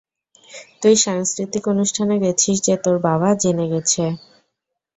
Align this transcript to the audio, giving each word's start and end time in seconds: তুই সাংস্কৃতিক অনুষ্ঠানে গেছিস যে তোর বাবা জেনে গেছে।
তুই 0.81 0.95
সাংস্কৃতিক 1.05 1.63
অনুষ্ঠানে 1.67 2.15
গেছিস 2.23 2.57
যে 2.61 2.75
তোর 2.83 2.95
বাবা 3.07 3.29
জেনে 3.41 3.65
গেছে। 3.73 4.03